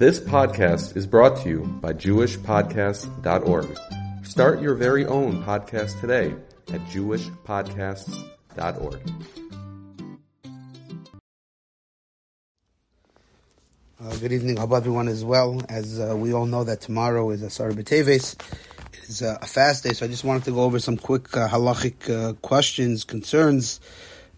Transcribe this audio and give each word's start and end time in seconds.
This 0.00 0.18
podcast 0.18 0.96
is 0.96 1.06
brought 1.06 1.36
to 1.42 1.48
you 1.50 1.58
by 1.82 1.92
JewishPodcasts.org. 1.92 3.78
Start 4.24 4.62
your 4.62 4.74
very 4.74 5.04
own 5.04 5.44
podcast 5.44 6.00
today 6.00 6.34
at 6.72 6.80
JewishPodcasts.org. 6.86 9.00
Uh, 14.02 14.16
good 14.16 14.32
evening. 14.32 14.56
Hope 14.56 14.72
everyone 14.72 15.06
is 15.06 15.22
well. 15.22 15.60
As 15.68 16.00
uh, 16.00 16.16
we 16.16 16.32
all 16.32 16.46
know 16.46 16.64
that 16.64 16.80
tomorrow 16.80 17.28
is 17.28 17.42
Asar 17.42 17.72
B'Teves. 17.72 18.40
It 18.94 19.00
is 19.06 19.20
uh, 19.20 19.36
a 19.42 19.46
fast 19.46 19.84
day, 19.84 19.92
so 19.92 20.06
I 20.06 20.08
just 20.08 20.24
wanted 20.24 20.44
to 20.44 20.52
go 20.52 20.62
over 20.62 20.78
some 20.78 20.96
quick 20.96 21.36
uh, 21.36 21.46
halachic 21.46 22.08
uh, 22.08 22.32
questions, 22.40 23.04
concerns, 23.04 23.80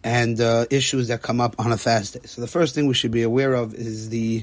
and 0.02 0.40
uh, 0.40 0.66
issues 0.70 1.06
that 1.06 1.22
come 1.22 1.40
up 1.40 1.54
on 1.60 1.70
a 1.70 1.78
fast 1.78 2.14
day. 2.14 2.20
So 2.24 2.40
the 2.40 2.48
first 2.48 2.74
thing 2.74 2.88
we 2.88 2.94
should 2.94 3.12
be 3.12 3.22
aware 3.22 3.54
of 3.54 3.74
is 3.74 4.08
the 4.08 4.42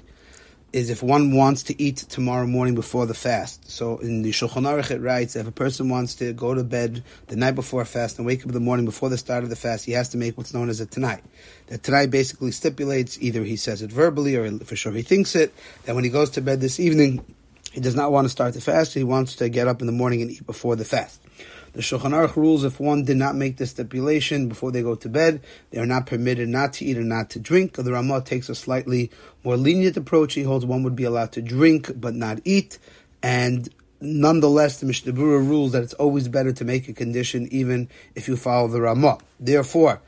is 0.72 0.90
if 0.90 1.02
one 1.02 1.34
wants 1.34 1.64
to 1.64 1.82
eat 1.82 1.98
tomorrow 1.98 2.46
morning 2.46 2.75
before 2.75 3.06
the 3.06 3.14
fast. 3.14 3.70
So 3.70 3.98
in 3.98 4.21
the 4.21 4.32
Shulchan 4.32 4.64
Aruch 4.64 4.92
it 4.92 5.00
writes 5.00 5.36
if 5.36 5.48
a 5.48 5.52
person 5.52 5.89
wants 5.89 6.16
to 6.16 6.34
go 6.34 6.54
to 6.54 6.64
bed 6.64 7.04
the 7.28 7.36
night 7.36 7.56
before 7.56 7.82
a 7.82 7.86
fast 7.86 8.18
and 8.18 8.26
wake 8.26 8.42
up 8.42 8.48
in 8.48 8.54
the 8.54 8.60
morning 8.60 8.86
before 8.86 9.10
the 9.10 9.18
start 9.18 9.43
of 9.43 9.50
the 9.50 9.56
fast, 9.56 9.86
he 9.86 9.93
has 9.93 10.10
to 10.10 10.18
make 10.18 10.38
what's 10.38 10.54
known 10.54 10.70
as 10.70 10.79
a 10.79 10.86
tnai. 10.86 11.21
The 11.68 11.79
tnai 11.79 12.10
basically 12.10 12.52
stipulates 12.52 13.18
either 13.21 13.43
he 13.43 13.56
says 13.56 13.82
it 13.82 13.92
verbally 13.92 14.36
or 14.36 14.60
for 14.60 14.76
sure 14.76 14.92
he 14.92 15.02
thinks 15.02 15.36
it. 15.36 15.54
That 15.86 15.96
when 15.96 16.04
he 16.04 16.10
goes 16.10 16.29
to 16.32 16.42
bed 16.42 16.62
this 16.62 16.79
evening, 16.79 17.26
he 17.71 17.82
does 17.82 17.96
not 17.96 18.12
want 18.12 18.26
to 18.26 18.29
start 18.29 18.54
the 18.54 18.62
fast. 18.62 18.93
He 18.93 19.04
wants 19.04 19.36
to 19.38 19.50
get 19.50 19.68
up 19.68 19.82
in 19.82 19.88
the 19.88 19.93
morning 19.93 20.21
and 20.21 20.32
eat 20.32 20.46
before 20.46 20.76
the 20.76 20.86
fast. 20.86 21.21
The 21.73 21.82
Shulchan 21.82 22.11
Aruch 22.11 22.36
rules 22.36 22.64
if 22.64 22.79
one 22.79 23.04
did 23.04 23.18
not 23.18 23.36
make 23.36 23.57
the 23.57 23.65
stipulation 23.65 24.47
before 24.47 24.71
they 24.71 24.82
go 24.82 24.96
to 24.96 25.09
bed, 25.09 25.41
they 25.71 25.79
are 25.79 25.86
not 25.86 26.05
permitted 26.05 26.50
not 26.50 26.73
to 26.73 26.86
eat 26.86 26.97
or 26.97 27.04
not 27.04 27.29
to 27.32 27.39
drink. 27.39 27.73
The 27.73 27.92
Ramah 27.92 28.21
takes 28.21 28.50
a 28.50 28.55
slightly 28.55 29.11
more 29.43 29.57
lenient 29.57 29.97
approach. 29.97 30.33
He 30.33 30.43
holds 30.43 30.65
one 30.65 30.83
would 30.83 30.95
be 30.95 31.04
allowed 31.04 31.32
to 31.33 31.42
drink 31.42 31.92
but 31.95 32.16
not 32.16 32.39
eat. 32.44 32.80
And 33.22 33.69
nonetheless, 34.02 34.80
the 34.80 34.86
Mishnah 34.86 35.14
Berurah 35.14 35.48
rules 35.48 35.72
that 35.73 35.84
it's 35.84 35.94
always 35.94 36.28
better 36.28 36.52
to 36.53 36.66
make 36.66 36.88
a 36.88 36.94
condition 36.94 37.48
even 37.52 37.89
if 38.16 38.28
you 38.28 38.36
follow 38.36 38.67
the 38.67 38.81
Ramah. 38.81 39.20
Therefore, 39.39 40.02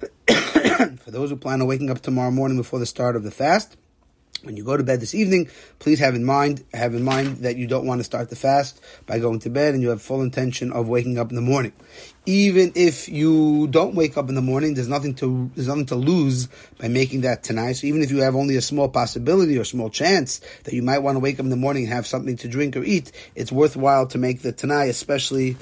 for 0.28 1.10
those 1.10 1.30
who 1.30 1.36
plan 1.36 1.60
on 1.60 1.66
waking 1.66 1.90
up 1.90 2.00
tomorrow 2.00 2.30
morning 2.30 2.56
before 2.56 2.78
the 2.78 2.86
start 2.86 3.16
of 3.16 3.22
the 3.22 3.30
fast, 3.30 3.76
when 4.46 4.56
you 4.56 4.64
go 4.64 4.76
to 4.76 4.84
bed 4.84 5.00
this 5.00 5.14
evening, 5.14 5.50
please 5.80 5.98
have 5.98 6.14
in 6.14 6.24
mind 6.24 6.64
have 6.72 6.94
in 6.94 7.02
mind 7.02 7.38
that 7.38 7.56
you 7.56 7.66
don't 7.66 7.84
want 7.84 7.98
to 8.00 8.04
start 8.04 8.30
the 8.30 8.36
fast 8.36 8.80
by 9.04 9.18
going 9.18 9.40
to 9.40 9.50
bed, 9.50 9.74
and 9.74 9.82
you 9.82 9.90
have 9.90 10.00
full 10.00 10.22
intention 10.22 10.72
of 10.72 10.88
waking 10.88 11.18
up 11.18 11.30
in 11.30 11.36
the 11.36 11.42
morning. 11.42 11.72
Even 12.24 12.72
if 12.74 13.08
you 13.08 13.66
don't 13.68 13.94
wake 13.94 14.16
up 14.16 14.28
in 14.28 14.34
the 14.34 14.42
morning, 14.42 14.74
there's 14.74 14.88
nothing 14.88 15.14
to 15.16 15.50
there's 15.54 15.68
nothing 15.68 15.86
to 15.86 15.96
lose 15.96 16.48
by 16.78 16.88
making 16.88 17.22
that 17.22 17.42
tnai. 17.42 17.74
So 17.74 17.86
even 17.86 18.02
if 18.02 18.10
you 18.10 18.18
have 18.22 18.36
only 18.36 18.56
a 18.56 18.62
small 18.62 18.88
possibility 18.88 19.58
or 19.58 19.64
small 19.64 19.90
chance 19.90 20.40
that 20.64 20.72
you 20.72 20.82
might 20.82 21.00
want 21.00 21.16
to 21.16 21.20
wake 21.20 21.38
up 21.38 21.44
in 21.44 21.50
the 21.50 21.56
morning 21.56 21.84
and 21.84 21.92
have 21.92 22.06
something 22.06 22.36
to 22.38 22.48
drink 22.48 22.76
or 22.76 22.84
eat, 22.84 23.12
it's 23.34 23.52
worthwhile 23.52 24.06
to 24.06 24.18
make 24.18 24.42
the 24.42 24.52
tnai, 24.52 24.88
especially 24.88 25.56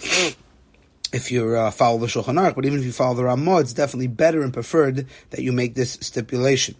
if 1.12 1.30
you 1.30 1.54
uh, 1.54 1.70
follow 1.70 1.98
the 1.98 2.06
Shulchan 2.06 2.34
Aruch. 2.38 2.54
But 2.54 2.66
even 2.66 2.80
if 2.80 2.84
you 2.84 2.92
follow 2.92 3.14
the 3.14 3.24
Ramah, 3.24 3.60
it's 3.60 3.72
definitely 3.72 4.08
better 4.08 4.42
and 4.42 4.52
preferred 4.52 5.06
that 5.30 5.42
you 5.42 5.52
make 5.52 5.74
this 5.74 5.92
stipulation. 6.00 6.74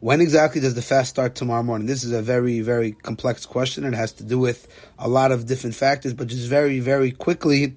When 0.00 0.20
exactly 0.20 0.60
does 0.60 0.74
the 0.74 0.82
fast 0.82 1.08
start 1.08 1.34
tomorrow 1.34 1.62
morning? 1.62 1.86
This 1.86 2.04
is 2.04 2.12
a 2.12 2.20
very, 2.20 2.60
very 2.60 2.92
complex 2.92 3.46
question. 3.46 3.82
It 3.84 3.94
has 3.94 4.12
to 4.14 4.24
do 4.24 4.38
with 4.38 4.68
a 4.98 5.08
lot 5.08 5.32
of 5.32 5.46
different 5.46 5.74
factors, 5.74 6.12
but 6.12 6.26
just 6.26 6.48
very, 6.48 6.80
very 6.80 7.12
quickly, 7.12 7.76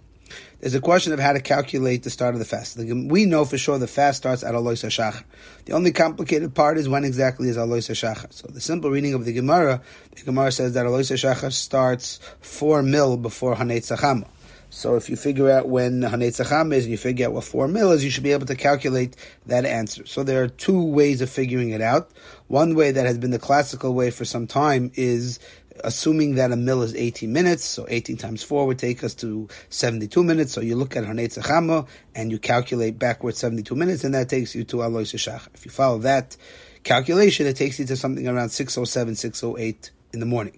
there's 0.59 0.75
a 0.75 0.81
question 0.81 1.13
of 1.13 1.19
how 1.19 1.31
to 1.31 1.39
calculate 1.39 2.03
the 2.03 2.09
start 2.09 2.35
of 2.35 2.39
the 2.39 2.45
fast. 2.45 2.77
We 2.77 3.23
know 3.23 3.45
for 3.45 3.57
sure 3.57 3.77
the 3.77 3.87
fast 3.87 4.17
starts 4.17 4.43
at 4.43 4.53
Alois 4.53 4.83
HaShachar. 4.83 5.23
The 5.63 5.71
only 5.71 5.93
complicated 5.93 6.53
part 6.53 6.77
is 6.77 6.89
when 6.89 7.05
exactly 7.05 7.47
is 7.47 7.55
Alois 7.55 7.87
HaShachar. 7.87 8.33
So 8.33 8.49
the 8.49 8.59
simple 8.59 8.89
reading 8.89 9.13
of 9.13 9.23
the 9.23 9.31
Gemara, 9.31 9.81
the 10.13 10.23
Gemara 10.23 10.51
says 10.51 10.73
that 10.73 10.85
Alois 10.85 11.09
HaShachar 11.09 11.53
starts 11.53 12.19
four 12.41 12.83
mil 12.83 13.15
before 13.15 13.55
Hanetz 13.55 13.95
Chama. 13.97 14.27
So 14.69 14.95
if 14.95 15.09
you 15.09 15.15
figure 15.15 15.49
out 15.49 15.67
when 15.67 16.01
Hanetzacham 16.01 16.73
is 16.73 16.85
and 16.85 16.91
you 16.91 16.97
figure 16.97 17.27
out 17.27 17.33
what 17.33 17.43
four 17.43 17.67
mil 17.67 17.91
is, 17.91 18.03
you 18.03 18.11
should 18.11 18.23
be 18.23 18.31
able 18.31 18.45
to 18.45 18.55
calculate 18.55 19.15
that 19.47 19.65
answer. 19.65 20.05
So 20.05 20.23
there 20.23 20.43
are 20.43 20.47
two 20.47 20.83
ways 20.83 21.21
of 21.21 21.29
figuring 21.29 21.71
it 21.71 21.81
out. 21.81 22.11
One 22.47 22.75
way 22.75 22.91
that 22.91 23.05
has 23.05 23.17
been 23.17 23.31
the 23.31 23.39
classical 23.39 23.93
way 23.93 24.11
for 24.11 24.25
some 24.25 24.47
time 24.47 24.91
is 24.95 25.39
assuming 25.83 26.35
that 26.35 26.51
a 26.51 26.55
mill 26.55 26.81
is 26.81 26.93
18 26.95 27.31
minutes, 27.31 27.63
so 27.63 27.85
18 27.89 28.17
times 28.17 28.43
4 28.43 28.67
would 28.67 28.79
take 28.79 29.03
us 29.03 29.13
to 29.15 29.47
72 29.69 30.23
minutes. 30.23 30.53
So 30.53 30.61
you 30.61 30.75
look 30.75 30.95
at 30.95 31.03
Hanetzachama 31.03 31.87
and 32.15 32.31
you 32.31 32.39
calculate 32.39 32.99
backwards 32.99 33.37
72 33.39 33.75
minutes, 33.75 34.03
and 34.03 34.13
that 34.13 34.29
takes 34.29 34.55
you 34.55 34.63
to 34.65 34.83
Alois 34.83 35.13
Shach. 35.13 35.47
If 35.53 35.65
you 35.65 35.71
follow 35.71 35.99
that 35.99 36.37
calculation, 36.83 37.47
it 37.47 37.55
takes 37.55 37.79
you 37.79 37.85
to 37.85 37.95
something 37.95 38.27
around 38.27 38.49
607, 38.49 39.15
608 39.15 39.91
in 40.13 40.19
the 40.19 40.25
morning. 40.25 40.57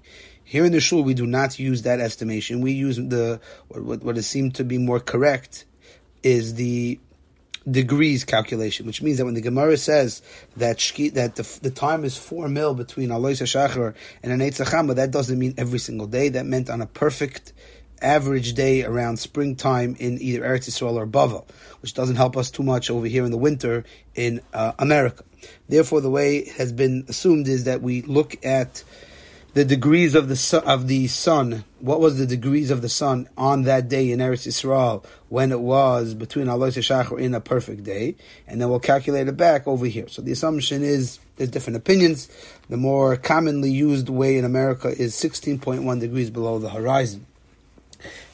Here 0.51 0.65
in 0.65 0.73
the 0.73 0.81
shul, 0.81 1.01
we 1.01 1.13
do 1.13 1.25
not 1.25 1.59
use 1.59 1.83
that 1.83 2.01
estimation. 2.01 2.59
We 2.59 2.73
use 2.73 2.97
the 2.97 3.39
what, 3.69 4.03
what 4.03 4.17
is 4.17 4.27
seemed 4.27 4.53
to 4.55 4.65
be 4.65 4.77
more 4.77 4.99
correct 4.99 5.63
is 6.23 6.55
the 6.55 6.99
degrees 7.79 8.25
calculation, 8.25 8.85
which 8.85 9.01
means 9.01 9.17
that 9.17 9.23
when 9.23 9.33
the 9.33 9.39
Gemara 9.39 9.77
says 9.77 10.21
that 10.57 10.75
shki, 10.75 11.13
that 11.13 11.37
the, 11.37 11.59
the 11.61 11.71
time 11.71 12.03
is 12.03 12.17
four 12.17 12.49
mil 12.49 12.73
between 12.73 13.11
Alois 13.11 13.39
HaShachar 13.39 13.95
and 14.21 14.33
an 14.33 14.41
Eitzachamba, 14.41 14.95
that 14.95 15.09
doesn't 15.09 15.39
mean 15.39 15.53
every 15.57 15.79
single 15.79 16.05
day. 16.05 16.27
That 16.27 16.45
meant 16.45 16.69
on 16.69 16.81
a 16.81 16.85
perfect 16.85 17.53
average 18.01 18.53
day 18.53 18.83
around 18.83 19.19
springtime 19.19 19.95
in 19.99 20.21
either 20.21 20.41
Eretz 20.41 20.69
Yisrael 20.69 20.95
or 20.95 21.07
Bavel, 21.07 21.47
which 21.81 21.93
doesn't 21.93 22.17
help 22.17 22.35
us 22.35 22.51
too 22.51 22.63
much 22.63 22.91
over 22.91 23.05
here 23.05 23.23
in 23.23 23.31
the 23.31 23.37
winter 23.37 23.85
in 24.15 24.41
uh, 24.53 24.73
America. 24.77 25.23
Therefore, 25.69 26.01
the 26.01 26.09
way 26.09 26.49
has 26.57 26.73
been 26.73 27.05
assumed 27.07 27.47
is 27.47 27.63
that 27.63 27.81
we 27.81 28.01
look 28.01 28.35
at 28.45 28.83
the 29.53 29.65
degrees 29.65 30.15
of 30.15 30.29
the 30.29 30.35
su- 30.35 30.57
of 30.57 30.87
the 30.87 31.07
sun. 31.07 31.65
What 31.79 31.99
was 31.99 32.17
the 32.17 32.25
degrees 32.25 32.71
of 32.71 32.81
the 32.81 32.89
sun 32.89 33.27
on 33.37 33.63
that 33.63 33.89
day 33.89 34.11
in 34.11 34.19
Eretz 34.19 34.47
Yisrael 34.47 35.03
when 35.29 35.51
it 35.51 35.59
was 35.59 36.13
between 36.13 36.47
Alois 36.47 36.69
Shachar 36.69 37.19
in 37.19 37.33
a 37.33 37.41
perfect 37.41 37.83
day, 37.83 38.15
and 38.47 38.61
then 38.61 38.69
we'll 38.69 38.79
calculate 38.79 39.27
it 39.27 39.37
back 39.37 39.67
over 39.67 39.85
here. 39.85 40.07
So 40.07 40.21
the 40.21 40.31
assumption 40.31 40.83
is 40.83 41.19
there's 41.35 41.49
different 41.49 41.77
opinions. 41.77 42.29
The 42.69 42.77
more 42.77 43.17
commonly 43.17 43.71
used 43.71 44.09
way 44.09 44.37
in 44.37 44.45
America 44.45 44.89
is 44.89 45.15
16.1 45.15 45.99
degrees 45.99 46.29
below 46.29 46.59
the 46.59 46.69
horizon. 46.69 47.25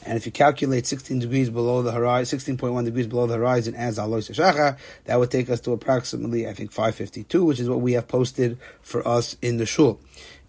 And 0.06 0.16
if 0.16 0.26
you 0.26 0.32
calculate 0.32 0.86
16 0.86 1.20
degrees 1.20 1.50
below 1.50 1.82
the 1.82 1.92
horizon, 1.92 2.40
16.1 2.40 2.86
degrees 2.86 3.08
below 3.08 3.28
the 3.28 3.36
horizon 3.36 3.76
as 3.76 3.98
Alois 3.98 4.30
Shachar, 4.30 4.78
that 5.04 5.20
would 5.20 5.32
take 5.32 5.50
us 5.50 5.60
to 5.62 5.74
approximately, 5.74 6.48
I 6.48 6.54
think, 6.54 6.72
552, 6.72 7.44
which 7.44 7.60
is 7.60 7.68
what 7.68 7.82
we 7.82 7.94
have 7.94 8.08
posted 8.08 8.58
for 8.82 9.06
us 9.06 9.36
in 9.42 9.58
the 9.58 9.66
shul. 9.66 10.00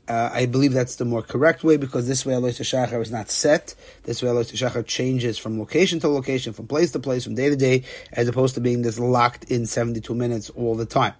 Uh, 0.09 0.31
I 0.33 0.47
believe 0.47 0.73
that's 0.73 0.97
the 0.97 1.05
more 1.05 1.21
correct 1.21 1.63
way 1.63 1.77
because 1.77 2.09
this 2.09 2.25
way 2.25 2.33
Alois 2.33 2.53
Shachar 2.53 3.01
is 3.03 3.11
not 3.11 3.29
set. 3.29 3.75
This 4.05 4.23
way 4.23 4.31
Alois 4.31 4.45
Shachar 4.45 4.87
changes 4.87 5.37
from 5.37 5.59
location 5.59 6.01
to 6.01 6.09
location, 6.09 6.55
from 6.55 6.67
place 6.67 6.93
to 6.93 6.99
place, 6.99 7.25
from 7.25 7.35
day 7.35 7.51
to 7.51 7.57
day, 7.57 7.85
as 8.13 8.27
opposed 8.27 8.55
to 8.55 8.61
being 8.63 8.81
this 8.81 8.99
locked 8.99 9.45
in 9.45 9.67
72 9.67 10.15
minutes 10.15 10.49
all 10.51 10.75
the 10.75 10.87
time. 10.87 11.13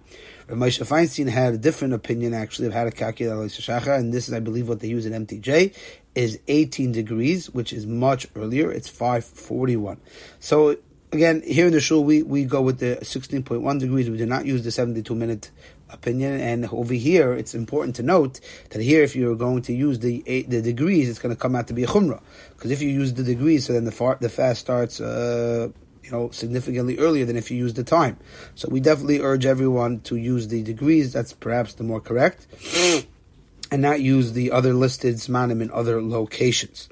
Moshe 0.47 0.83
Feinstein 0.83 1.29
had 1.29 1.53
a 1.53 1.57
different 1.59 1.93
opinion 1.93 2.33
actually 2.33 2.67
of 2.67 2.73
how 2.73 2.83
to 2.83 2.89
calculate 2.89 3.35
Alois 3.35 3.49
Shachar, 3.49 3.95
and 3.95 4.11
this 4.11 4.27
is, 4.27 4.33
I 4.33 4.39
believe, 4.39 4.67
what 4.67 4.79
they 4.79 4.87
use 4.87 5.05
in 5.05 5.25
MTJ, 5.25 5.75
is 6.15 6.39
18 6.47 6.91
degrees, 6.91 7.51
which 7.51 7.71
is 7.71 7.85
much 7.85 8.27
earlier. 8.35 8.71
It's 8.71 8.89
541. 8.89 10.01
So 10.39 10.77
again, 11.11 11.43
here 11.45 11.67
in 11.67 11.73
the 11.73 11.79
shul, 11.79 12.03
we, 12.03 12.23
we 12.23 12.45
go 12.45 12.61
with 12.61 12.79
the 12.79 12.97
16.1 13.01 13.79
degrees. 13.79 14.09
We 14.09 14.17
do 14.17 14.25
not 14.25 14.45
use 14.45 14.63
the 14.63 14.71
72 14.71 15.13
minute 15.13 15.51
opinion. 15.89 16.39
And 16.39 16.65
over 16.71 16.93
here, 16.93 17.33
it's 17.33 17.53
important 17.55 17.95
to 17.97 18.03
note 18.03 18.39
that 18.69 18.81
here, 18.81 19.03
if 19.03 19.15
you're 19.15 19.35
going 19.35 19.61
to 19.63 19.73
use 19.73 19.99
the 19.99 20.21
the 20.47 20.61
degrees, 20.61 21.09
it's 21.09 21.19
going 21.19 21.35
to 21.35 21.39
come 21.39 21.55
out 21.55 21.67
to 21.67 21.73
be 21.73 21.83
a 21.83 21.87
chumrah. 21.87 22.21
Because 22.55 22.71
if 22.71 22.81
you 22.81 22.89
use 22.89 23.13
the 23.13 23.23
degrees, 23.23 23.65
so 23.65 23.73
then 23.73 23.85
the 23.85 23.91
far, 23.91 24.17
the 24.19 24.29
fast 24.29 24.61
starts. 24.61 24.99
Uh, 25.01 25.69
you 26.01 26.11
know, 26.11 26.31
significantly 26.31 26.97
earlier 26.97 27.25
than 27.25 27.35
if 27.35 27.51
you 27.51 27.57
use 27.57 27.75
the 27.75 27.83
time. 27.83 28.17
So 28.55 28.67
we 28.69 28.79
definitely 28.79 29.19
urge 29.19 29.45
everyone 29.45 29.99
to 30.01 30.15
use 30.15 30.47
the 30.47 30.63
degrees. 30.63 31.13
That's 31.13 31.33
perhaps 31.33 31.73
the 31.73 31.83
more 31.83 32.01
correct, 32.01 32.47
and 33.71 33.81
not 33.81 34.01
use 34.01 34.31
the 34.31 34.51
other 34.51 34.73
listed 34.73 35.15
zmanim 35.15 35.61
in 35.61 35.69
other 35.69 36.01
locations. 36.01 36.89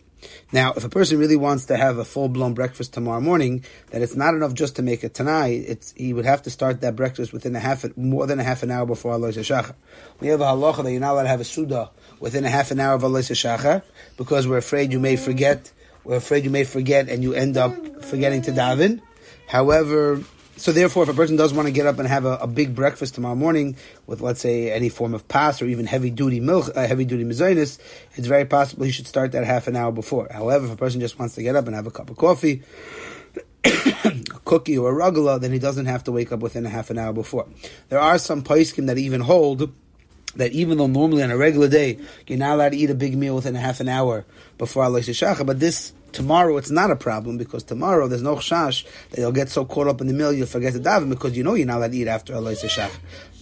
Now, 0.52 0.74
if 0.76 0.84
a 0.84 0.90
person 0.90 1.20
really 1.20 1.36
wants 1.36 1.66
to 1.66 1.78
have 1.78 1.98
a 1.98 2.06
full 2.06 2.30
blown 2.30 2.54
breakfast 2.54 2.94
tomorrow 2.94 3.22
morning, 3.22 3.64
then 3.92 4.02
it's 4.02 4.16
not 4.16 4.34
enough 4.34 4.54
just 4.54 4.76
to 4.78 4.82
make 4.82 5.04
it 5.04 5.14
tonight. 5.14 5.64
It's 5.68 5.94
he 5.98 6.14
would 6.14 6.26
have 6.26 6.42
to 6.44 6.50
start 6.50 6.82
that 6.82 6.96
breakfast 6.96 7.34
within 7.34 7.56
a 7.56 7.60
half 7.60 7.86
more 7.98 8.28
than 8.28 8.40
a 8.40 8.44
half 8.44 8.64
an 8.64 8.72
hour 8.72 8.86
before 8.86 9.14
Alois 9.14 9.32
Shachar. 9.32 9.76
We 10.20 10.28
have 10.28 10.42
a 10.42 10.46
halacha 10.46 10.84
that 10.84 10.92
you're 10.92 11.02
not 11.02 11.14
allowed 11.14 11.24
to 11.24 11.30
have 11.30 11.42
a 11.42 11.44
seudah 11.44 11.90
within 12.20 12.46
a 12.46 12.50
half 12.50 12.72
an 12.72 12.80
hour 12.80 12.96
of 12.96 13.04
Alois 13.04 13.30
Shachar 13.30 13.84
because 14.18 14.48
we're 14.48 14.58
afraid 14.58 14.92
you 14.92 15.00
may 15.00 15.16
forget. 15.16 15.72
We're 16.04 16.18
afraid 16.18 16.46
you 16.46 16.52
may 16.52 16.64
forget 16.64 17.10
and 17.10 17.24
you 17.24 17.34
end 17.34 17.58
up 17.58 18.04
forgetting 18.04 18.42
to 18.44 18.52
daven. 18.52 19.02
However, 19.48 20.22
so 20.58 20.72
therefore, 20.72 21.04
if 21.04 21.10
a 21.10 21.14
person 21.14 21.36
does 21.36 21.54
want 21.54 21.68
to 21.68 21.72
get 21.72 21.86
up 21.86 22.00
and 22.00 22.08
have 22.08 22.26
a, 22.26 22.38
a, 22.38 22.48
big 22.48 22.76
breakfast 22.76 23.16
tomorrow 23.16 23.36
morning 23.36 23.76
with, 24.08 24.22
let's 24.22 24.42
say, 24.42 24.72
any 24.72 24.90
form 24.90 25.14
of 25.14 25.28
pas 25.28 25.62
or 25.62 25.66
even 25.66 25.86
heavy 25.86 26.10
duty 26.10 26.40
milk, 26.40 26.70
uh, 26.76 26.88
heavy 26.88 27.06
duty 27.06 27.24
mezainis, 27.24 27.80
it's 28.16 28.28
very 28.28 28.46
possible 28.46 28.84
he 28.84 28.92
should 28.92 29.08
start 29.08 29.32
that 29.34 29.44
half 29.44 29.68
an 29.68 29.76
hour 29.76 29.92
before. 29.92 30.28
However, 30.32 30.66
if 30.66 30.74
a 30.74 30.76
person 30.76 31.00
just 31.00 31.20
wants 31.20 31.36
to 31.36 31.44
get 31.44 31.56
up 31.56 31.68
and 31.68 31.76
have 31.76 31.88
a 31.88 31.92
cup 31.92 32.10
of 32.10 32.18
coffee, 32.18 32.64
a 33.64 34.40
cookie 34.46 34.78
or 34.78 34.92
a 34.92 35.12
rugula, 35.12 35.40
then 35.40 35.52
he 35.52 35.60
doesn't 35.60 35.86
have 35.86 36.04
to 36.06 36.12
wake 36.12 36.32
up 36.32 36.40
within 36.40 36.66
a 36.66 36.70
half 36.70 36.90
an 36.90 36.98
hour 36.98 37.14
before. 37.14 37.48
There 37.90 38.00
are 38.00 38.18
some 38.18 38.44
poskim 38.44 38.88
that 38.88 38.98
even 38.98 39.22
hold 39.22 39.72
that 40.36 40.52
even 40.52 40.78
though 40.78 40.88
normally 40.88 41.24
on 41.24 41.32
a 41.32 41.38
regular 41.38 41.68
day 41.68 42.00
you're 42.28 42.38
not 42.38 42.54
allowed 42.54 42.70
to 42.70 42.78
eat 42.78 42.90
a 42.90 42.96
big 42.96 43.18
meal 43.18 43.36
within 43.36 43.56
a 43.56 43.60
half 43.60 43.80
an 43.80 43.90
hour 43.90 44.26
before 44.58 44.84
Alois 44.84 45.02
Shachar, 45.02 45.46
but 45.46 45.60
this 45.60 45.94
tomorrow 46.12 46.58
it's 46.58 46.72
not 46.72 46.92
a 46.92 46.96
problem 46.96 47.38
because 47.38 47.64
tomorrow 47.64 48.08
there's 48.08 48.22
no 48.22 48.36
chash 48.36 48.86
that 49.12 49.20
you'll 49.20 49.32
get 49.32 49.50
so 49.50 49.66
caught 49.66 49.88
up 49.88 50.02
in 50.02 50.08
the 50.08 50.14
meal 50.14 50.34
you'll 50.34 50.48
forget 50.48 50.74
to 50.74 50.80
daven 50.80 51.10
because 51.10 51.36
you 51.38 51.44
know 51.44 51.54
you're 51.54 51.68
not 51.68 51.78
allowed 51.78 51.92
to 51.92 51.98
eat 51.98 52.08
after 52.08 52.34
Alois 52.34 52.64
Shachar. 52.64 52.92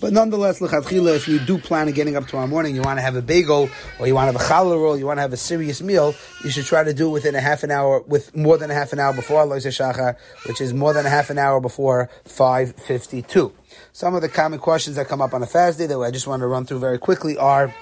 But 0.01 0.11
nonetheless, 0.11 0.59
lechatchila, 0.59 1.15
if 1.15 1.27
you 1.27 1.39
do 1.39 1.57
plan 1.57 1.87
on 1.87 1.93
getting 1.93 2.17
up 2.17 2.27
tomorrow 2.27 2.47
morning, 2.47 2.75
you 2.75 2.81
want 2.81 2.97
to 2.97 3.01
have 3.01 3.15
a 3.15 3.21
bagel 3.21 3.69
or 3.97 4.07
you 4.07 4.13
want 4.13 4.27
to 4.29 4.37
have 4.37 4.41
a 4.41 4.53
challah 4.53 4.75
roll, 4.75 4.97
you 4.97 5.05
want 5.05 5.17
to 5.17 5.21
have 5.21 5.31
a 5.31 5.37
serious 5.37 5.81
meal, 5.81 6.13
you 6.43 6.49
should 6.49 6.65
try 6.65 6.83
to 6.83 6.93
do 6.93 7.07
it 7.07 7.11
within 7.11 7.33
a 7.33 7.39
half 7.39 7.63
an 7.63 7.71
hour, 7.71 8.01
with 8.01 8.35
more 8.35 8.57
than 8.57 8.69
a 8.69 8.73
half 8.73 8.91
an 8.91 8.99
hour 8.99 9.13
before 9.13 9.43
Alois 9.43 9.59
Shachar, 9.59 10.17
which 10.47 10.59
is 10.59 10.73
more 10.73 10.93
than 10.93 11.05
a 11.05 11.09
half 11.09 11.29
an 11.29 11.37
hour 11.37 11.61
before 11.61 12.09
552. 12.25 13.53
Some 13.93 14.15
of 14.15 14.21
the 14.21 14.29
common 14.29 14.59
questions 14.59 14.97
that 14.97 15.07
come 15.07 15.21
up 15.21 15.33
on 15.33 15.41
a 15.41 15.47
fast 15.47 15.77
day 15.77 15.87
that 15.87 15.97
I 15.97 16.11
just 16.11 16.27
want 16.27 16.41
to 16.41 16.47
run 16.47 16.65
through 16.65 16.79
very 16.79 16.99
quickly 16.99 17.37
are, 17.37 17.73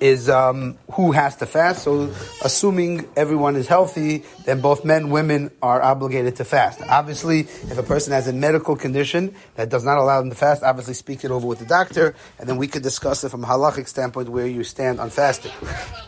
is 0.00 0.28
um, 0.28 0.78
who 0.92 1.12
has 1.12 1.36
to 1.36 1.46
fast. 1.46 1.82
So, 1.84 2.12
assuming 2.42 3.08
everyone 3.16 3.56
is 3.56 3.66
healthy, 3.66 4.24
then 4.44 4.60
both 4.60 4.84
men 4.84 5.10
women 5.10 5.50
are 5.62 5.82
obligated 5.82 6.36
to 6.36 6.44
fast. 6.44 6.80
Obviously, 6.88 7.40
if 7.40 7.78
a 7.78 7.82
person 7.82 8.12
has 8.12 8.28
a 8.28 8.32
medical 8.32 8.76
condition 8.76 9.34
that 9.56 9.68
does 9.68 9.84
not 9.84 9.98
allow 9.98 10.20
them 10.20 10.30
to 10.30 10.36
fast, 10.36 10.62
obviously 10.62 10.94
speak 10.94 11.24
it 11.24 11.30
over 11.30 11.46
with 11.46 11.58
the 11.58 11.66
doctor, 11.66 12.14
and 12.38 12.48
then 12.48 12.56
we 12.56 12.68
could 12.68 12.82
discuss 12.82 13.24
it 13.24 13.30
from 13.30 13.44
a 13.44 13.46
halachic 13.46 13.88
standpoint 13.88 14.28
where 14.28 14.46
you 14.46 14.64
stand 14.64 15.00
on 15.00 15.10
fasting. 15.10 15.52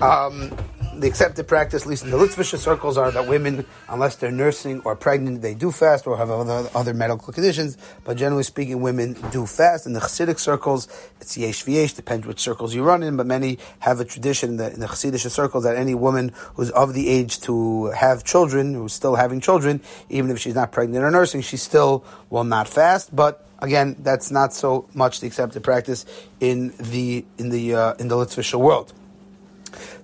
Um, 0.01 0.57
the 1.01 1.09
accepted 1.09 1.49
practice, 1.49 1.83
at 1.83 1.89
least 1.89 2.05
in 2.05 2.11
the 2.11 2.17
Litvisha 2.19 2.59
circles, 2.59 2.99
are 2.99 3.11
that 3.11 3.27
women, 3.27 3.65
unless 3.89 4.17
they're 4.17 4.31
nursing 4.31 4.83
or 4.85 4.95
pregnant, 4.95 5.43
they 5.43 5.55
do 5.55 5.71
fast 5.71 6.07
or 6.07 6.17
have 6.17 6.31
other, 6.31 6.69
other 6.75 6.95
medical 6.95 7.33
conditions. 7.33 7.79
But 8.05 8.17
generally 8.17 8.43
speaking, 8.43 8.81
women 8.81 9.15
do 9.31 9.47
fast. 9.47 9.87
In 9.87 9.95
the 9.95 10.01
Chassidic 10.01 10.39
circles, 10.39 10.89
it's 11.21 11.37
yesh 11.37 11.65
v'yesh, 11.65 11.97
depends 11.97 12.27
which 12.27 12.41
circles 12.41 12.75
you 12.75 12.83
run 12.83 13.03
in, 13.03 13.17
but 13.17 13.27
many 13.27 13.59
have 13.81 14.01
a 14.01 14.05
tradition 14.05 14.51
in 14.51 14.57
the, 14.59 14.73
in 14.73 14.81
the 14.81 14.87
Chassidic 14.87 15.29
circles 15.31 15.65
that 15.65 15.77
any 15.77 15.95
woman 15.95 16.33
who's 16.55 16.71
of 16.71 16.95
the 16.95 17.09
age 17.09 17.41
to 17.41 17.87
have 17.87 18.25
children, 18.25 18.75
who's 18.75 18.93
still 18.93 19.15
having 19.15 19.41
children, 19.41 19.81
even 20.09 20.31
if 20.31 20.39
she's 20.39 20.55
not 20.55 20.71
pregnant 20.73 21.05
or 21.05 21.11
nursing, 21.11 21.41
she 21.41 21.57
still 21.57 22.05
will 22.29 22.45
not 22.45 22.69
fast. 22.69 23.15
But 23.15 23.47
again, 23.61 23.97
that's 24.01 24.31
not 24.31 24.53
so 24.53 24.89
much 24.95 25.21
the 25.21 25.27
accepted 25.27 25.63
practice 25.63 26.05
in 26.41 26.75
the 26.79 27.25
in 27.39 27.51
the 27.51 27.75
uh, 27.75 27.95
in 27.95 28.09
the 28.09 28.17
Litvisha 28.17 28.59
world. 28.59 28.93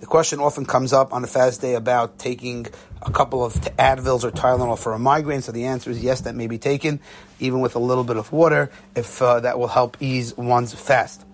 The 0.00 0.06
question 0.06 0.40
often 0.40 0.66
comes 0.66 0.92
up 0.92 1.12
on 1.12 1.24
a 1.24 1.26
fast 1.26 1.60
day 1.60 1.74
about 1.74 2.18
taking 2.18 2.66
a 3.02 3.10
couple 3.10 3.44
of 3.44 3.54
Advils 3.78 4.24
or 4.24 4.30
Tylenol 4.30 4.78
for 4.78 4.92
a 4.92 4.98
migraine. 4.98 5.42
So 5.42 5.52
the 5.52 5.64
answer 5.64 5.90
is 5.90 6.02
yes, 6.02 6.22
that 6.22 6.34
may 6.34 6.46
be 6.46 6.58
taken, 6.58 7.00
even 7.38 7.60
with 7.60 7.74
a 7.76 7.78
little 7.78 8.04
bit 8.04 8.16
of 8.16 8.32
water, 8.32 8.70
if 8.94 9.20
uh, 9.22 9.40
that 9.40 9.58
will 9.58 9.68
help 9.68 9.96
ease 10.00 10.36
one's 10.36 10.74
fast. 10.74 11.24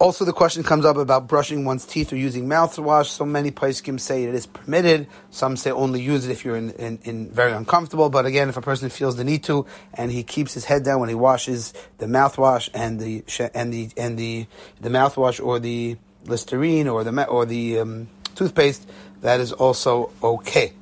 Also, 0.00 0.24
the 0.24 0.32
question 0.32 0.62
comes 0.62 0.86
up 0.86 0.96
about 0.96 1.28
brushing 1.28 1.66
one's 1.66 1.84
teeth 1.84 2.10
or 2.10 2.16
using 2.16 2.46
mouthwash. 2.46 3.04
So 3.04 3.26
many 3.26 3.50
poskim 3.50 4.00
say 4.00 4.24
it 4.24 4.34
is 4.34 4.46
permitted. 4.46 5.06
Some 5.28 5.58
say 5.58 5.70
only 5.70 6.00
use 6.00 6.26
it 6.26 6.32
if 6.32 6.42
you're 6.42 6.56
in, 6.56 6.70
in, 6.70 6.98
in, 7.02 7.30
very 7.30 7.52
uncomfortable. 7.52 8.08
But 8.08 8.24
again, 8.24 8.48
if 8.48 8.56
a 8.56 8.62
person 8.62 8.88
feels 8.88 9.16
the 9.16 9.24
need 9.24 9.44
to, 9.44 9.66
and 9.92 10.10
he 10.10 10.22
keeps 10.22 10.54
his 10.54 10.64
head 10.64 10.84
down 10.84 11.00
when 11.00 11.10
he 11.10 11.14
washes 11.14 11.74
the 11.98 12.06
mouthwash 12.06 12.70
and 12.72 12.98
the 12.98 13.22
and 13.52 13.74
the 13.74 13.90
and 13.98 14.18
the 14.18 14.46
the 14.80 14.88
mouthwash 14.88 15.44
or 15.44 15.58
the 15.58 15.98
Listerine 16.24 16.88
or 16.88 17.04
the 17.04 17.26
or 17.26 17.46
the 17.46 17.80
um, 17.80 18.08
toothpaste, 18.34 18.88
that 19.22 19.40
is 19.40 19.52
also 19.52 20.12
okay. 20.22 20.72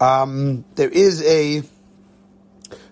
Um, 0.00 0.64
there 0.76 0.88
is 0.88 1.22
a 1.22 1.62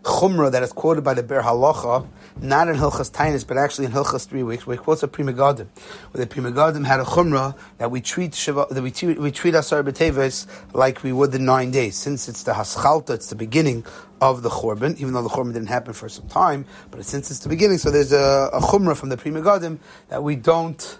chumrah 0.02 0.52
that 0.52 0.62
is 0.62 0.72
quoted 0.72 1.04
by 1.04 1.14
the 1.14 1.22
Biur 1.22 1.42
Halacha, 1.42 2.06
not 2.40 2.68
in 2.68 2.76
Hilchas 2.76 3.10
Tainis, 3.10 3.46
but 3.46 3.56
actually 3.56 3.86
in 3.86 3.92
Hilchas 3.92 4.26
Three 4.28 4.42
Weeks, 4.42 4.66
where 4.66 4.76
he 4.76 4.82
quotes 4.82 5.02
a 5.02 5.08
Pri 5.08 5.24
Megadim, 5.24 5.66
where 6.10 6.24
the 6.24 6.26
Pri 6.26 6.42
Megadim 6.42 6.86
had 6.86 7.00
a 7.00 7.04
chumrah 7.04 7.56
that 7.78 7.90
we 7.90 8.00
treat 8.00 8.34
Shiva, 8.34 8.66
that 8.70 8.82
we 8.82 8.90
treat, 8.90 9.18
we 9.18 9.30
treat 9.30 9.54
Asar 9.54 9.82
B'Teves 9.82 10.46
like 10.74 11.02
we 11.02 11.12
would 11.12 11.32
the 11.32 11.38
nine 11.38 11.70
days, 11.70 11.96
since 11.96 12.28
it's 12.28 12.42
the 12.42 12.52
Haschalta, 12.52 13.10
it's 13.10 13.28
the 13.28 13.36
beginning 13.36 13.84
of 14.20 14.42
the 14.42 14.50
Chorban, 14.50 14.96
even 14.98 15.12
though 15.12 15.22
the 15.22 15.28
Chorban 15.28 15.52
didn't 15.52 15.68
happen 15.68 15.92
for 15.92 16.08
some 16.08 16.28
time, 16.28 16.64
but 16.90 17.04
since 17.04 17.30
it's 17.30 17.40
the 17.40 17.48
beginning, 17.48 17.78
so 17.78 17.90
there's 17.90 18.12
a, 18.12 18.50
a 18.52 18.60
chumrah 18.60 18.96
from 18.96 19.08
the 19.08 19.16
Pri 19.16 19.30
Megadim 19.30 19.78
that 20.08 20.22
we 20.22 20.36
don't 20.36 20.98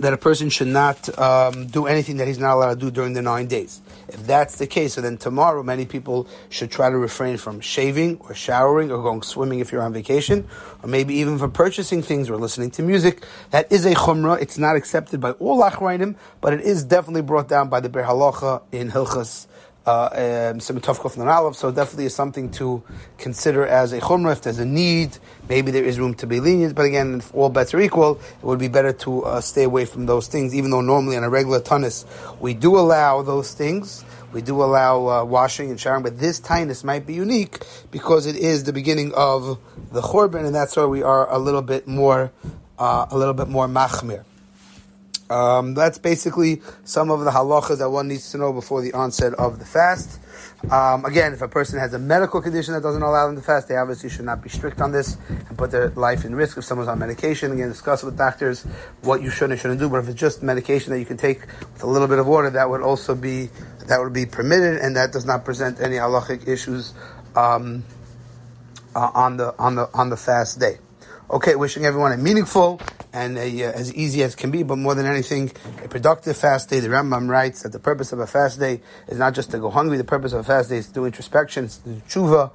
that 0.00 0.12
a 0.12 0.16
person 0.16 0.50
should 0.50 0.68
not 0.68 1.18
um, 1.18 1.66
do 1.66 1.86
anything 1.86 2.16
that 2.16 2.26
he's 2.26 2.38
not 2.38 2.54
allowed 2.54 2.74
to 2.74 2.80
do 2.80 2.90
during 2.90 3.12
the 3.12 3.22
nine 3.22 3.46
days. 3.46 3.80
If 4.08 4.26
that's 4.26 4.58
the 4.58 4.66
case, 4.66 4.94
so 4.94 5.00
then 5.00 5.18
tomorrow 5.18 5.62
many 5.62 5.86
people 5.86 6.26
should 6.48 6.70
try 6.70 6.90
to 6.90 6.96
refrain 6.96 7.36
from 7.36 7.60
shaving 7.60 8.18
or 8.20 8.34
showering 8.34 8.90
or 8.90 9.02
going 9.02 9.22
swimming 9.22 9.60
if 9.60 9.72
you're 9.72 9.82
on 9.82 9.92
vacation, 9.92 10.48
or 10.82 10.88
maybe 10.88 11.14
even 11.14 11.38
from 11.38 11.52
purchasing 11.52 12.02
things 12.02 12.28
or 12.30 12.36
listening 12.36 12.70
to 12.72 12.82
music. 12.82 13.24
That 13.50 13.70
is 13.70 13.84
a 13.84 13.94
chumrah. 13.94 14.40
It's 14.40 14.58
not 14.58 14.76
accepted 14.76 15.20
by 15.20 15.32
all 15.32 15.62
achrayim, 15.62 16.16
but 16.40 16.52
it 16.52 16.60
is 16.60 16.84
definitely 16.84 17.22
brought 17.22 17.48
down 17.48 17.68
by 17.68 17.80
the 17.80 17.88
Biur 17.88 18.06
Halacha 18.06 18.62
in 18.72 18.90
Hilchas 18.90 19.46
uh, 19.86 20.50
um, 20.52 20.60
so 20.60 20.74
definitely 20.74 22.04
is 22.04 22.14
something 22.14 22.50
to 22.50 22.82
consider 23.16 23.66
as 23.66 23.92
a 23.92 24.00
chumrah. 24.00 24.32
If 24.32 24.42
there's 24.42 24.58
a 24.58 24.64
need, 24.64 25.16
maybe 25.48 25.70
there 25.70 25.84
is 25.84 25.98
room 25.98 26.14
to 26.14 26.26
be 26.26 26.38
lenient. 26.38 26.74
But 26.74 26.84
again, 26.84 27.16
if 27.16 27.34
all 27.34 27.48
bets 27.48 27.72
are 27.72 27.80
equal, 27.80 28.20
it 28.20 28.44
would 28.44 28.58
be 28.58 28.68
better 28.68 28.92
to 28.92 29.24
uh, 29.24 29.40
stay 29.40 29.64
away 29.64 29.86
from 29.86 30.06
those 30.06 30.28
things. 30.28 30.54
Even 30.54 30.70
though 30.70 30.82
normally 30.82 31.16
on 31.16 31.24
a 31.24 31.30
regular 31.30 31.60
tunis 31.60 32.04
we 32.40 32.52
do 32.52 32.76
allow 32.76 33.22
those 33.22 33.54
things, 33.54 34.04
we 34.32 34.42
do 34.42 34.62
allow 34.62 35.08
uh, 35.08 35.24
washing 35.24 35.70
and 35.70 35.80
showering. 35.80 36.02
But 36.02 36.18
this 36.18 36.40
tinus 36.40 36.84
might 36.84 37.06
be 37.06 37.14
unique 37.14 37.64
because 37.90 38.26
it 38.26 38.36
is 38.36 38.64
the 38.64 38.72
beginning 38.72 39.12
of 39.14 39.58
the 39.92 40.02
churban, 40.02 40.44
and 40.44 40.54
that's 40.54 40.76
why 40.76 40.84
we 40.84 41.02
are 41.02 41.30
a 41.32 41.38
little 41.38 41.62
bit 41.62 41.88
more, 41.88 42.30
uh, 42.78 43.06
a 43.10 43.16
little 43.16 43.34
bit 43.34 43.48
more 43.48 43.66
machmir. 43.66 44.24
Um, 45.30 45.74
that's 45.74 45.96
basically 45.96 46.60
some 46.82 47.10
of 47.10 47.20
the 47.20 47.30
halachas 47.30 47.78
that 47.78 47.88
one 47.88 48.08
needs 48.08 48.32
to 48.32 48.38
know 48.38 48.52
before 48.52 48.82
the 48.82 48.92
onset 48.92 49.32
of 49.34 49.60
the 49.60 49.64
fast. 49.64 50.18
Um, 50.70 51.04
again, 51.04 51.32
if 51.32 51.40
a 51.40 51.48
person 51.48 51.78
has 51.78 51.94
a 51.94 51.98
medical 51.98 52.42
condition 52.42 52.74
that 52.74 52.82
doesn't 52.82 53.00
allow 53.00 53.26
them 53.28 53.36
to 53.36 53.42
fast, 53.42 53.68
they 53.68 53.76
obviously 53.76 54.10
should 54.10 54.24
not 54.24 54.42
be 54.42 54.48
strict 54.48 54.80
on 54.80 54.92
this 54.92 55.16
and 55.30 55.56
put 55.56 55.70
their 55.70 55.90
life 55.90 56.24
in 56.24 56.34
risk. 56.34 56.58
If 56.58 56.64
someone's 56.64 56.88
on 56.88 56.98
medication, 56.98 57.52
again, 57.52 57.68
discuss 57.68 58.02
with 58.02 58.18
doctors 58.18 58.64
what 59.02 59.22
you 59.22 59.30
should 59.30 59.50
and 59.52 59.58
shouldn't 59.58 59.80
do. 59.80 59.88
But 59.88 59.98
if 59.98 60.08
it's 60.08 60.20
just 60.20 60.42
medication 60.42 60.92
that 60.92 60.98
you 60.98 61.06
can 61.06 61.16
take 61.16 61.40
with 61.40 61.82
a 61.82 61.86
little 61.86 62.08
bit 62.08 62.18
of 62.18 62.26
water, 62.26 62.50
that 62.50 62.68
would 62.68 62.82
also 62.82 63.14
be 63.14 63.48
that 63.86 64.00
would 64.00 64.12
be 64.12 64.26
permitted, 64.26 64.78
and 64.78 64.96
that 64.96 65.12
does 65.12 65.24
not 65.24 65.44
present 65.44 65.80
any 65.80 65.96
halachic 65.96 66.46
issues 66.46 66.92
um, 67.36 67.84
uh, 68.94 69.10
on 69.14 69.36
the 69.36 69.54
on 69.58 69.76
the 69.76 69.88
on 69.94 70.10
the 70.10 70.16
fast 70.16 70.58
day. 70.58 70.78
Okay, 71.30 71.54
wishing 71.54 71.84
everyone 71.84 72.12
a 72.12 72.16
meaningful 72.16 72.80
and 73.12 73.38
a, 73.38 73.64
uh, 73.64 73.72
as 73.72 73.94
easy 73.94 74.22
as 74.22 74.34
can 74.34 74.50
be, 74.50 74.62
but 74.62 74.76
more 74.76 74.94
than 74.94 75.06
anything, 75.06 75.50
a 75.82 75.88
productive 75.88 76.36
fast 76.36 76.70
day. 76.70 76.80
The 76.80 76.88
Rambam 76.88 77.28
writes 77.28 77.62
that 77.62 77.72
the 77.72 77.78
purpose 77.78 78.12
of 78.12 78.20
a 78.20 78.26
fast 78.26 78.60
day 78.60 78.80
is 79.08 79.18
not 79.18 79.34
just 79.34 79.50
to 79.50 79.58
go 79.58 79.70
hungry. 79.70 79.96
The 79.96 80.04
purpose 80.04 80.32
of 80.32 80.40
a 80.40 80.44
fast 80.44 80.70
day 80.70 80.78
is 80.78 80.88
to 80.88 80.94
do 80.94 81.04
introspection, 81.04 81.68
to 81.68 81.80
do 81.80 82.02
tshuva, 82.08 82.50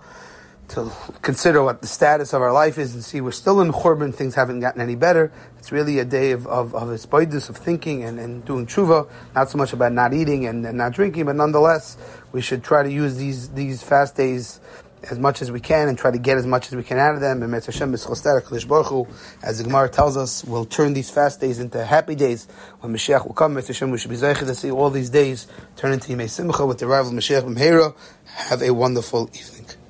to 0.70 0.92
consider 1.22 1.64
what 1.64 1.82
the 1.82 1.88
status 1.88 2.34
of 2.34 2.42
our 2.42 2.52
life 2.52 2.78
is 2.78 2.96
and 2.96 3.04
see 3.04 3.22
we're 3.22 3.32
still 3.32 3.62
in 3.62 3.72
Churban, 3.72 4.14
things 4.14 4.36
haven't 4.36 4.62
gotten 4.62 4.82
any 4.82 4.96
better. 4.96 5.32
It's 5.60 5.72
really 5.72 6.00
a 6.00 6.06
day 6.06 6.32
of, 6.32 6.48
of, 6.48 6.74
of 6.74 6.90
of 6.90 7.58
thinking 7.58 8.04
and, 8.04 8.20
and 8.20 8.44
doing 8.46 8.66
tshuva, 8.66 9.08
not 9.36 9.50
so 9.50 9.58
much 9.58 9.74
about 9.74 9.92
not 9.92 10.14
eating 10.14 10.46
and, 10.48 10.66
and 10.66 10.78
not 10.78 10.94
drinking, 10.94 11.26
but 11.26 11.36
nonetheless, 11.36 11.98
we 12.32 12.42
should 12.42 12.64
try 12.64 12.84
to 12.84 12.92
use 12.92 13.18
these, 13.18 13.50
these 13.50 13.84
fast 13.84 14.16
days 14.16 14.60
as 15.10 15.20
much 15.20 15.42
as 15.42 15.52
we 15.52 15.60
can 15.60 15.88
and 15.88 15.98
try 15.98 16.12
to 16.12 16.18
get 16.18 16.38
as 16.38 16.46
much 16.46 16.68
as 16.68 16.76
we 16.76 16.84
can 16.84 16.98
out 16.98 17.16
of 17.16 17.22
them. 17.22 17.44
And 17.44 17.54
Hashem 17.54 17.94
as 17.94 18.04
the 19.58 19.64
Gemara 19.64 19.90
tells 19.90 20.18
us, 20.18 20.44
will 20.44 20.66
turn 20.66 20.94
these 20.94 21.10
fast 21.10 21.40
days 21.40 21.60
into 21.60 21.84
happy 21.84 22.16
days. 22.16 22.48
When 22.80 22.94
Mashiach 22.94 23.26
will 23.26 23.34
come, 23.34 23.56
Hashem, 23.56 23.92
we 23.92 23.98
should 23.98 24.12
be 24.12 24.18
zeicha 24.18 24.40
to 24.40 24.56
see 24.56 24.72
all 24.72 24.90
these 24.90 25.10
days 25.10 25.48
turn 25.76 25.94
into 25.94 26.12
Yimei 26.12 26.30
Simcha 26.30 26.66
with 26.66 26.80
the 26.80 26.88
arrival 26.88 27.12
of 27.12 27.18
Mashiach 27.18 27.44
B'mheira. 27.44 27.96
Have 28.26 28.62
a 28.62 28.72
wonderful 28.74 29.30
evening. 29.34 29.85